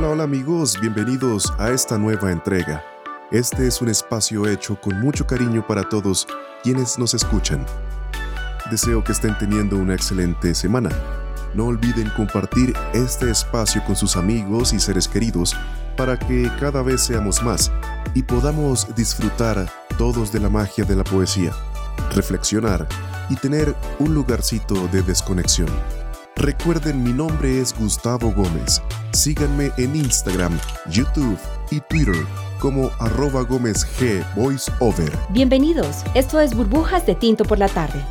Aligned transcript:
Hola, 0.00 0.12
hola 0.12 0.24
amigos, 0.24 0.80
bienvenidos 0.80 1.52
a 1.58 1.68
esta 1.72 1.98
nueva 1.98 2.32
entrega. 2.32 2.82
Este 3.30 3.66
es 3.66 3.82
un 3.82 3.90
espacio 3.90 4.48
hecho 4.48 4.80
con 4.80 4.98
mucho 4.98 5.26
cariño 5.26 5.66
para 5.66 5.86
todos 5.86 6.26
quienes 6.62 6.98
nos 6.98 7.12
escuchan. 7.12 7.66
Deseo 8.70 9.04
que 9.04 9.12
estén 9.12 9.36
teniendo 9.36 9.76
una 9.76 9.92
excelente 9.92 10.54
semana. 10.54 10.88
No 11.52 11.66
olviden 11.66 12.08
compartir 12.16 12.72
este 12.94 13.30
espacio 13.30 13.84
con 13.84 13.94
sus 13.94 14.16
amigos 14.16 14.72
y 14.72 14.80
seres 14.80 15.06
queridos 15.06 15.54
para 15.98 16.18
que 16.18 16.50
cada 16.58 16.80
vez 16.80 17.02
seamos 17.02 17.42
más 17.42 17.70
y 18.14 18.22
podamos 18.22 18.88
disfrutar 18.96 19.70
todos 19.98 20.32
de 20.32 20.40
la 20.40 20.48
magia 20.48 20.86
de 20.86 20.96
la 20.96 21.04
poesía, 21.04 21.52
reflexionar 22.14 22.88
y 23.28 23.36
tener 23.36 23.76
un 23.98 24.14
lugarcito 24.14 24.88
de 24.88 25.02
desconexión. 25.02 25.68
Recuerden, 26.40 27.02
mi 27.02 27.12
nombre 27.12 27.60
es 27.60 27.78
Gustavo 27.78 28.32
Gómez. 28.32 28.80
Síganme 29.12 29.70
en 29.76 29.94
Instagram, 29.94 30.58
YouTube 30.88 31.38
y 31.70 31.80
Twitter 31.80 32.14
como 32.58 32.90
arroba 32.98 33.42
Gómez 33.42 33.86
G 33.98 34.24
VoiceOver. 34.34 35.12
Bienvenidos, 35.28 36.02
esto 36.14 36.40
es 36.40 36.54
Burbujas 36.54 37.04
de 37.04 37.14
Tinto 37.14 37.44
por 37.44 37.58
la 37.58 37.68
Tarde. 37.68 38.02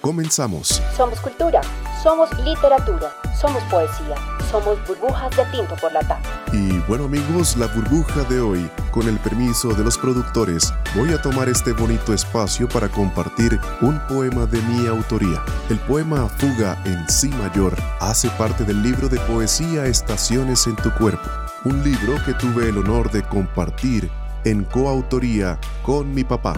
Comenzamos. 0.00 0.82
Somos 0.96 1.20
cultura, 1.20 1.60
somos 2.02 2.28
literatura, 2.44 3.12
somos 3.40 3.62
poesía, 3.70 4.16
somos 4.50 4.76
burbujas 4.88 5.36
de 5.36 5.44
tinto 5.52 5.76
por 5.80 5.92
la 5.92 6.00
tarde. 6.00 6.35
Y 6.56 6.78
bueno 6.88 7.04
amigos, 7.04 7.54
la 7.58 7.66
burbuja 7.66 8.24
de 8.24 8.40
hoy, 8.40 8.70
con 8.90 9.06
el 9.06 9.18
permiso 9.18 9.74
de 9.74 9.84
los 9.84 9.98
productores, 9.98 10.72
voy 10.94 11.12
a 11.12 11.20
tomar 11.20 11.50
este 11.50 11.72
bonito 11.72 12.14
espacio 12.14 12.66
para 12.66 12.88
compartir 12.88 13.60
un 13.82 14.00
poema 14.08 14.46
de 14.46 14.62
mi 14.62 14.86
autoría. 14.86 15.44
El 15.68 15.78
poema 15.80 16.26
Fuga 16.30 16.80
en 16.86 17.06
Si 17.10 17.28
mayor 17.28 17.76
hace 18.00 18.30
parte 18.30 18.64
del 18.64 18.82
libro 18.82 19.10
de 19.10 19.20
poesía 19.20 19.84
Estaciones 19.84 20.66
en 20.66 20.76
tu 20.76 20.90
cuerpo, 20.94 21.28
un 21.66 21.84
libro 21.84 22.14
que 22.24 22.32
tuve 22.32 22.70
el 22.70 22.78
honor 22.78 23.10
de 23.10 23.22
compartir 23.22 24.10
en 24.44 24.64
coautoría 24.64 25.58
con 25.82 26.14
mi 26.14 26.24
papá. 26.24 26.54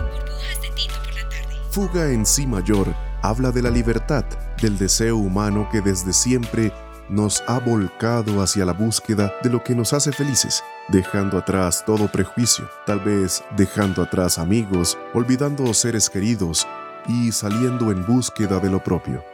Fuga 1.72 2.12
en 2.12 2.24
Si 2.24 2.46
mayor 2.46 2.94
habla 3.20 3.50
de 3.50 3.62
la 3.62 3.70
libertad, 3.70 4.24
del 4.62 4.78
deseo 4.78 5.16
humano 5.16 5.68
que 5.72 5.80
desde 5.80 6.12
siempre 6.12 6.72
nos 7.08 7.42
ha 7.46 7.58
volcado 7.58 8.42
hacia 8.42 8.64
la 8.64 8.72
búsqueda 8.72 9.32
de 9.42 9.50
lo 9.50 9.62
que 9.62 9.74
nos 9.74 9.92
hace 9.92 10.12
felices, 10.12 10.62
dejando 10.88 11.38
atrás 11.38 11.84
todo 11.84 12.10
prejuicio, 12.10 12.68
tal 12.86 13.00
vez 13.00 13.42
dejando 13.56 14.02
atrás 14.02 14.38
amigos, 14.38 14.98
olvidando 15.14 15.72
seres 15.74 16.10
queridos 16.10 16.66
y 17.06 17.32
saliendo 17.32 17.90
en 17.90 18.04
búsqueda 18.04 18.60
de 18.60 18.70
lo 18.70 18.82
propio. 18.82 19.24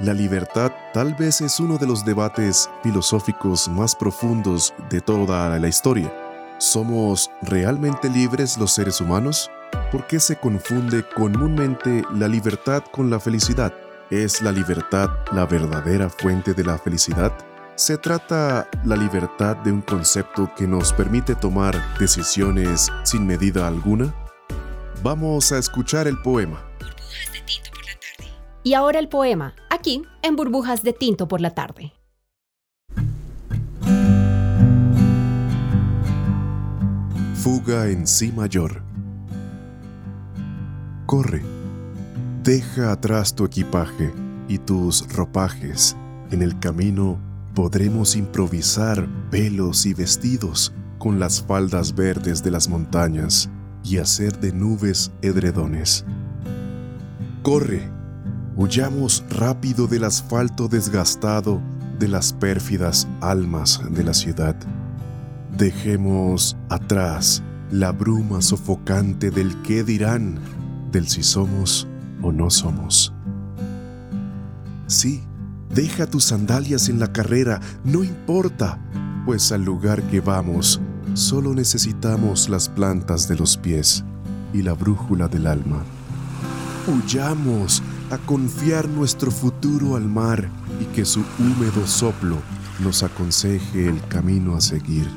La 0.00 0.14
libertad 0.14 0.72
tal 0.94 1.14
vez 1.14 1.40
es 1.40 1.60
uno 1.60 1.76
de 1.76 1.86
los 1.86 2.04
debates 2.04 2.70
filosóficos 2.82 3.68
más 3.68 3.94
profundos 3.94 4.72
de 4.88 5.00
toda 5.00 5.58
la 5.58 5.68
historia. 5.68 6.12
¿Somos 6.58 7.30
realmente 7.42 8.08
libres 8.08 8.56
los 8.56 8.72
seres 8.72 9.00
humanos? 9.00 9.50
¿Por 9.92 10.06
qué 10.06 10.18
se 10.18 10.36
confunde 10.36 11.04
comúnmente 11.14 12.02
la 12.14 12.28
libertad 12.28 12.82
con 12.90 13.10
la 13.10 13.20
felicidad? 13.20 13.72
¿Es 14.10 14.42
la 14.42 14.50
libertad 14.50 15.08
la 15.32 15.46
verdadera 15.46 16.10
fuente 16.10 16.52
de 16.52 16.64
la 16.64 16.76
felicidad? 16.78 17.32
¿Se 17.76 17.96
trata 17.96 18.68
la 18.84 18.96
libertad 18.96 19.56
de 19.58 19.70
un 19.70 19.82
concepto 19.82 20.50
que 20.56 20.66
nos 20.66 20.92
permite 20.92 21.36
tomar 21.36 21.80
decisiones 21.96 22.90
sin 23.04 23.24
medida 23.24 23.68
alguna? 23.68 24.12
Vamos 25.04 25.52
a 25.52 25.58
escuchar 25.58 26.08
el 26.08 26.20
poema. 26.20 26.60
Y 28.64 28.74
ahora 28.74 28.98
el 28.98 29.08
poema, 29.08 29.54
aquí 29.70 30.02
en 30.22 30.34
Burbujas 30.34 30.82
de 30.82 30.92
Tinto 30.92 31.28
por 31.28 31.40
la 31.40 31.54
Tarde. 31.54 31.92
Fuga 37.36 37.86
en 37.86 38.08
Si 38.08 38.32
mayor. 38.32 38.82
Corre 41.06 41.59
Deja 42.42 42.90
atrás 42.90 43.34
tu 43.34 43.44
equipaje 43.44 44.14
y 44.48 44.56
tus 44.56 45.06
ropajes. 45.12 45.94
En 46.30 46.40
el 46.40 46.58
camino 46.58 47.18
podremos 47.54 48.16
improvisar 48.16 49.06
velos 49.30 49.84
y 49.84 49.92
vestidos 49.92 50.72
con 50.98 51.20
las 51.20 51.42
faldas 51.42 51.94
verdes 51.94 52.42
de 52.42 52.50
las 52.50 52.66
montañas 52.66 53.50
y 53.84 53.98
hacer 53.98 54.40
de 54.40 54.54
nubes 54.54 55.12
edredones. 55.20 56.06
Corre, 57.42 57.90
huyamos 58.56 59.22
rápido 59.28 59.86
del 59.86 60.04
asfalto 60.04 60.66
desgastado 60.66 61.60
de 61.98 62.08
las 62.08 62.32
pérfidas 62.32 63.06
almas 63.20 63.82
de 63.90 64.02
la 64.02 64.14
ciudad. 64.14 64.56
Dejemos 65.58 66.56
atrás 66.70 67.42
la 67.70 67.92
bruma 67.92 68.40
sofocante 68.40 69.30
del 69.30 69.60
qué 69.60 69.84
dirán, 69.84 70.38
del 70.90 71.06
si 71.06 71.22
somos 71.22 71.86
o 72.22 72.32
no 72.32 72.50
somos. 72.50 73.12
Sí, 74.86 75.22
deja 75.74 76.06
tus 76.06 76.24
sandalias 76.24 76.88
en 76.88 76.98
la 76.98 77.12
carrera, 77.12 77.60
no 77.84 78.02
importa, 78.02 78.78
pues 79.24 79.52
al 79.52 79.64
lugar 79.64 80.02
que 80.04 80.20
vamos 80.20 80.80
solo 81.14 81.54
necesitamos 81.54 82.48
las 82.48 82.68
plantas 82.68 83.28
de 83.28 83.36
los 83.36 83.56
pies 83.56 84.04
y 84.52 84.62
la 84.62 84.72
brújula 84.72 85.28
del 85.28 85.46
alma. 85.46 85.82
Huyamos 86.86 87.82
a 88.10 88.18
confiar 88.18 88.88
nuestro 88.88 89.30
futuro 89.30 89.96
al 89.96 90.08
mar 90.08 90.48
y 90.80 90.84
que 90.86 91.04
su 91.04 91.24
húmedo 91.38 91.86
soplo 91.86 92.36
nos 92.80 93.02
aconseje 93.02 93.88
el 93.88 94.00
camino 94.08 94.56
a 94.56 94.60
seguir. 94.60 95.08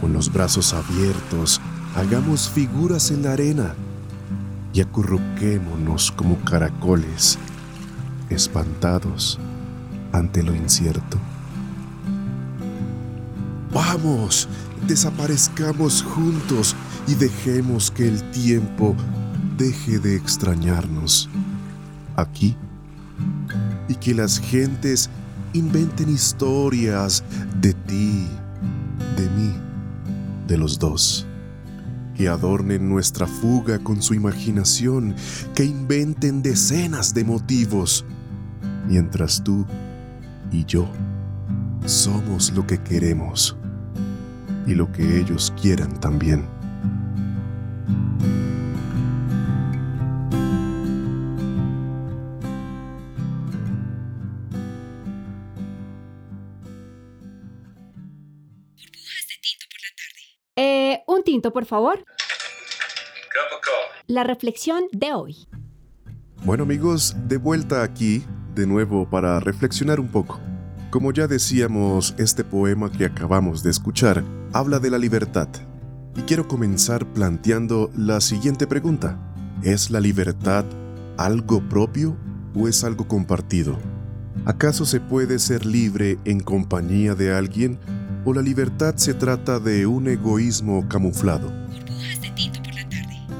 Con 0.00 0.12
los 0.12 0.32
brazos 0.32 0.72
abiertos, 0.72 1.60
hagamos 1.96 2.48
figuras 2.48 3.10
en 3.10 3.22
la 3.22 3.32
arena 3.32 3.74
y 4.72 4.80
acurruquémonos 4.80 6.12
como 6.12 6.36
caracoles, 6.44 7.38
espantados 8.28 9.38
ante 10.12 10.42
lo 10.42 10.54
incierto. 10.54 11.18
Vamos, 13.72 14.48
desaparezcamos 14.86 16.02
juntos 16.02 16.74
y 17.06 17.14
dejemos 17.14 17.90
que 17.90 18.08
el 18.08 18.30
tiempo 18.30 18.94
deje 19.56 19.98
de 19.98 20.16
extrañarnos 20.16 21.28
aquí 22.16 22.56
y 23.88 23.94
que 23.94 24.14
las 24.14 24.38
gentes 24.40 25.10
inventen 25.52 26.08
historias 26.08 27.24
de 27.60 27.72
ti, 27.74 28.26
de 29.16 29.28
mí, 29.30 29.52
de 30.46 30.56
los 30.56 30.78
dos 30.78 31.26
que 32.20 32.28
adornen 32.28 32.86
nuestra 32.86 33.26
fuga 33.26 33.78
con 33.78 34.02
su 34.02 34.12
imaginación, 34.12 35.16
que 35.54 35.64
inventen 35.64 36.42
decenas 36.42 37.14
de 37.14 37.24
motivos, 37.24 38.04
mientras 38.86 39.42
tú 39.42 39.64
y 40.52 40.66
yo 40.66 40.86
somos 41.86 42.52
lo 42.52 42.66
que 42.66 42.76
queremos 42.76 43.56
y 44.66 44.74
lo 44.74 44.92
que 44.92 45.18
ellos 45.18 45.50
quieran 45.62 45.98
también. 45.98 46.59
Un 61.20 61.24
tinto, 61.24 61.52
por 61.52 61.66
favor. 61.66 62.04
La 64.06 64.24
reflexión 64.24 64.84
de 64.92 65.12
hoy. 65.12 65.46
Bueno 66.44 66.64
amigos, 66.64 67.14
de 67.28 67.36
vuelta 67.36 67.82
aquí, 67.82 68.24
de 68.54 68.66
nuevo 68.66 69.08
para 69.08 69.38
reflexionar 69.38 70.00
un 70.00 70.08
poco. 70.08 70.40
Como 70.90 71.12
ya 71.12 71.26
decíamos, 71.26 72.14
este 72.18 72.42
poema 72.42 72.90
que 72.90 73.04
acabamos 73.04 73.62
de 73.62 73.70
escuchar 73.70 74.24
habla 74.52 74.78
de 74.78 74.90
la 74.90 74.98
libertad. 74.98 75.48
Y 76.16 76.22
quiero 76.22 76.48
comenzar 76.48 77.06
planteando 77.12 77.90
la 77.96 78.20
siguiente 78.20 78.66
pregunta. 78.66 79.18
¿Es 79.62 79.90
la 79.90 80.00
libertad 80.00 80.64
algo 81.18 81.60
propio 81.68 82.16
o 82.54 82.66
es 82.66 82.82
algo 82.82 83.06
compartido? 83.06 83.78
¿Acaso 84.46 84.86
se 84.86 85.00
puede 85.00 85.38
ser 85.38 85.66
libre 85.66 86.18
en 86.24 86.40
compañía 86.40 87.14
de 87.14 87.32
alguien 87.32 87.78
o 88.24 88.34
la 88.34 88.42
libertad 88.42 88.94
se 88.96 89.14
trata 89.14 89.58
de 89.58 89.86
un 89.86 90.08
egoísmo 90.08 90.88
camuflado? 90.88 91.52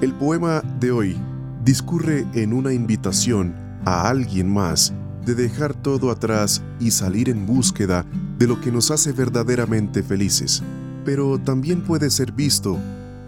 El 0.00 0.14
poema 0.14 0.62
de 0.80 0.92
hoy 0.92 1.16
discurre 1.64 2.26
en 2.34 2.52
una 2.52 2.72
invitación 2.72 3.54
a 3.84 4.08
alguien 4.08 4.52
más 4.52 4.94
de 5.24 5.34
dejar 5.34 5.74
todo 5.74 6.10
atrás 6.10 6.62
y 6.78 6.90
salir 6.90 7.28
en 7.28 7.46
búsqueda 7.46 8.06
de 8.38 8.46
lo 8.46 8.60
que 8.60 8.72
nos 8.72 8.90
hace 8.90 9.12
verdaderamente 9.12 10.02
felices, 10.02 10.62
pero 11.04 11.38
también 11.38 11.82
puede 11.82 12.10
ser 12.10 12.32
visto 12.32 12.78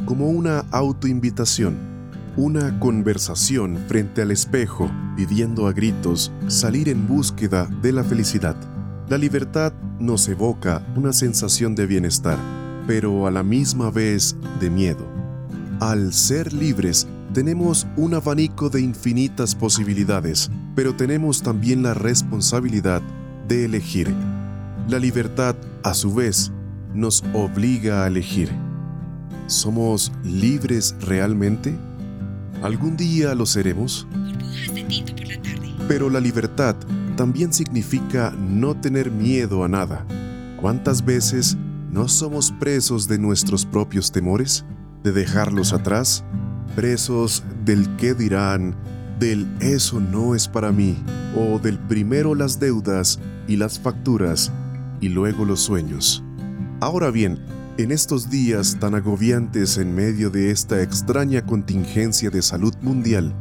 como 0.07 0.29
una 0.29 0.61
autoinvitación, 0.71 1.77
una 2.37 2.79
conversación 2.79 3.79
frente 3.89 4.23
al 4.23 4.31
espejo 4.31 4.91
pidiendo 5.17 5.67
a 5.67 5.73
gritos 5.73 6.33
salir 6.47 6.89
en 6.89 7.07
búsqueda 7.07 7.69
de 7.83 7.93
la 7.93 8.03
felicidad. 8.03 8.57
La 9.13 9.19
libertad 9.19 9.75
nos 10.01 10.27
evoca 10.27 10.83
una 10.97 11.13
sensación 11.13 11.75
de 11.75 11.85
bienestar, 11.85 12.39
pero 12.87 13.27
a 13.27 13.31
la 13.31 13.43
misma 13.43 13.91
vez 13.91 14.35
de 14.59 14.71
miedo. 14.71 15.07
Al 15.81 16.15
ser 16.15 16.55
libres, 16.55 17.07
tenemos 17.35 17.87
un 17.99 18.15
abanico 18.15 18.71
de 18.71 18.81
infinitas 18.81 19.55
posibilidades, 19.55 20.51
pero 20.75 20.97
tenemos 20.97 21.43
también 21.43 21.83
la 21.83 21.93
responsabilidad 21.93 23.03
de 23.49 23.67
elegir. 23.67 24.15
La 24.89 24.99
libertad, 24.99 25.57
a 25.83 25.93
su 25.93 26.15
vez, 26.15 26.51
nos 26.95 27.23
obliga 27.35 28.05
a 28.05 28.07
elegir. 28.07 28.49
¿Somos 29.47 30.11
libres 30.25 30.97
realmente? 31.03 31.77
¿Algún 32.63 32.97
día 32.97 33.35
lo 33.35 33.45
seremos? 33.45 34.07
Pero 35.87 36.09
la 36.09 36.19
libertad 36.19 36.77
también 37.17 37.53
significa 37.53 38.31
no 38.39 38.75
tener 38.75 39.11
miedo 39.11 39.65
a 39.65 39.69
nada. 39.69 40.07
¿Cuántas 40.61 41.05
veces 41.05 41.57
no 41.91 42.09
somos 42.09 42.53
presos 42.53 43.09
de 43.09 43.19
nuestros 43.19 43.67
propios 43.67 44.13
temores? 44.13 44.65
¿De 45.03 45.13
dejarlos 45.13 45.73
atrás? 45.73 46.25
Presos 46.77 47.45
del 47.65 47.97
qué 47.97 48.15
dirán, 48.15 48.75
del 49.19 49.47
eso 49.61 50.01
no 50.01 50.35
es 50.35 50.49
para 50.49 50.73
mí, 50.73 50.97
o 51.37 51.59
del 51.59 51.79
primero 51.79 52.35
las 52.35 52.59
deudas 52.59 53.21
y 53.47 53.57
las 53.57 53.79
facturas 53.79 54.53
y 55.01 55.09
luego 55.09 55.45
los 55.45 55.61
sueños. 55.61 56.23
Ahora 56.81 57.11
bien, 57.11 57.39
en 57.79 57.91
estos 57.91 58.31
días 58.31 58.77
tan 58.79 58.95
agobiantes 58.95 59.79
en 59.79 59.95
medio 59.95 60.31
de 60.31 60.51
esta 60.51 60.83
extraña 60.83 61.45
contingencia 61.45 62.31
de 62.31 62.43
salud 62.43 62.75
mundial, 62.83 63.35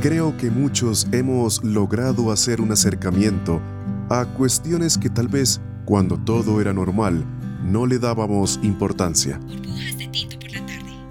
creo 0.00 0.36
que 0.36 0.50
muchos 0.50 1.06
hemos 1.12 1.62
logrado 1.64 2.30
hacer 2.30 2.60
un 2.60 2.72
acercamiento 2.72 3.60
a 4.08 4.24
cuestiones 4.24 4.98
que 4.98 5.10
tal 5.10 5.28
vez, 5.28 5.60
cuando 5.84 6.18
todo 6.18 6.60
era 6.60 6.72
normal, 6.72 7.24
no 7.64 7.86
le 7.86 7.98
dábamos 7.98 8.60
importancia. 8.62 9.40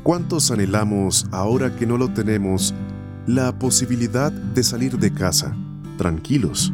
¿Cuántos 0.04 0.52
anhelamos, 0.52 1.28
ahora 1.32 1.76
que 1.76 1.86
no 1.86 1.98
lo 1.98 2.14
tenemos, 2.14 2.74
la 3.26 3.58
posibilidad 3.58 4.32
de 4.32 4.64
salir 4.64 5.00
de 5.00 5.12
casa, 5.12 5.56
tranquilos, 5.98 6.72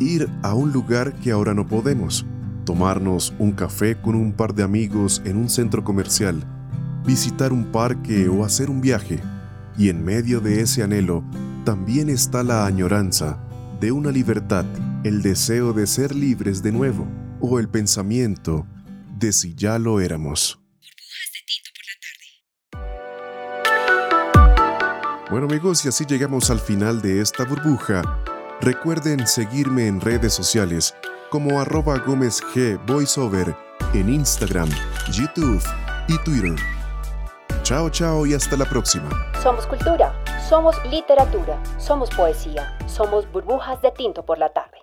ir 0.00 0.28
a 0.42 0.54
un 0.54 0.72
lugar 0.72 1.12
que 1.14 1.30
ahora 1.30 1.52
no 1.52 1.66
podemos, 1.66 2.24
tomarnos 2.64 3.34
un 3.38 3.52
café 3.52 4.00
con 4.00 4.14
un 4.14 4.32
par 4.32 4.54
de 4.54 4.62
amigos 4.62 5.20
en 5.24 5.36
un 5.36 5.50
centro 5.50 5.84
comercial, 5.84 6.42
visitar 7.04 7.52
un 7.52 7.64
parque 7.66 8.28
o 8.28 8.44
hacer 8.44 8.70
un 8.70 8.80
viaje? 8.80 9.20
Y 9.76 9.88
en 9.88 10.04
medio 10.04 10.40
de 10.40 10.60
ese 10.60 10.82
anhelo 10.82 11.24
también 11.64 12.08
está 12.08 12.42
la 12.42 12.66
añoranza 12.66 13.38
de 13.80 13.92
una 13.92 14.10
libertad, 14.10 14.64
el 15.04 15.22
deseo 15.22 15.72
de 15.72 15.86
ser 15.86 16.14
libres 16.14 16.62
de 16.62 16.72
nuevo, 16.72 17.06
o 17.40 17.58
el 17.58 17.68
pensamiento 17.68 18.66
de 19.18 19.32
si 19.32 19.54
ya 19.54 19.78
lo 19.78 20.00
éramos. 20.00 20.60
Bueno 25.30 25.46
amigos, 25.46 25.84
y 25.84 25.88
así 25.88 26.04
llegamos 26.04 26.50
al 26.50 26.60
final 26.60 27.02
de 27.02 27.20
esta 27.20 27.44
burbuja. 27.44 28.02
Recuerden 28.60 29.26
seguirme 29.26 29.88
en 29.88 30.00
redes 30.00 30.32
sociales 30.32 30.94
como 31.30 31.60
arroba 31.60 31.98
Gómez 31.98 32.40
Voiceover 32.86 33.56
en 33.94 34.08
Instagram, 34.08 34.68
YouTube 35.12 35.62
y 36.08 36.18
Twitter. 36.18 36.73
Chao, 37.64 37.88
chao 37.88 38.26
y 38.26 38.34
hasta 38.34 38.58
la 38.58 38.66
próxima. 38.66 39.08
Somos 39.42 39.66
cultura, 39.66 40.12
somos 40.50 40.76
literatura, 40.90 41.58
somos 41.78 42.10
poesía, 42.10 42.76
somos 42.86 43.26
burbujas 43.32 43.80
de 43.80 43.90
tinto 43.90 44.22
por 44.22 44.36
la 44.36 44.50
tarde. 44.50 44.76